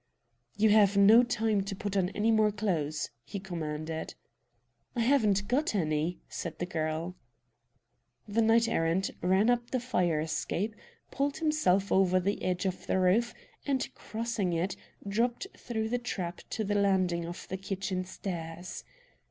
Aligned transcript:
"You've 0.57 0.97
no 0.97 1.21
time 1.21 1.61
to 1.61 1.75
put 1.75 1.95
on 1.95 2.09
any 2.15 2.31
more 2.31 2.51
clothes," 2.51 3.11
he 3.23 3.39
commanded. 3.39 4.15
"I 4.95 5.01
haven't 5.01 5.47
got 5.47 5.75
any!" 5.75 6.17
said 6.27 6.57
the 6.57 6.65
girl. 6.65 7.15
The 8.27 8.41
knight 8.41 8.67
errant 8.67 9.11
ran 9.21 9.51
up 9.51 9.69
the 9.69 9.79
fire 9.79 10.19
escape, 10.19 10.75
pulled 11.11 11.37
himself 11.37 11.91
over 11.91 12.19
the 12.19 12.41
edge 12.41 12.65
of 12.65 12.87
the 12.87 12.97
roof, 12.97 13.35
and, 13.67 13.93
crossing 13.93 14.53
it, 14.53 14.75
dropped 15.07 15.45
through 15.55 15.89
the 15.89 15.99
trap 15.99 16.41
to 16.49 16.63
the 16.63 16.73
landing 16.73 17.25
of 17.27 17.47
the 17.49 17.57
kitchen 17.57 18.03
stairs. 18.03 18.83